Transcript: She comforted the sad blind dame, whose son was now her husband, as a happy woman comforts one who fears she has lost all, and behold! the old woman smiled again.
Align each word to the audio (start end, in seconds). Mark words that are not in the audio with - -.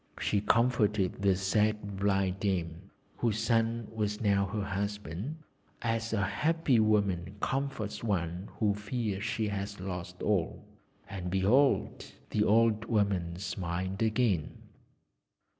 She 0.19 0.41
comforted 0.41 1.21
the 1.21 1.35
sad 1.35 1.97
blind 1.97 2.39
dame, 2.39 2.89
whose 3.17 3.37
son 3.37 3.87
was 3.93 4.19
now 4.19 4.47
her 4.47 4.63
husband, 4.63 5.35
as 5.83 6.11
a 6.11 6.23
happy 6.23 6.79
woman 6.79 7.35
comforts 7.39 8.03
one 8.03 8.49
who 8.57 8.73
fears 8.73 9.23
she 9.23 9.49
has 9.49 9.79
lost 9.79 10.23
all, 10.23 10.65
and 11.07 11.29
behold! 11.29 12.13
the 12.31 12.43
old 12.43 12.85
woman 12.85 13.35
smiled 13.37 14.01
again. 14.01 14.57